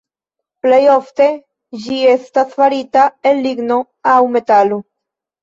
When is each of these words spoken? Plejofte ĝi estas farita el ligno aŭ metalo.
Plejofte 0.65 1.27
ĝi 1.83 1.99
estas 2.15 2.57
farita 2.63 3.05
el 3.33 3.45
ligno 3.49 3.79
aŭ 4.15 4.19
metalo. 4.39 4.83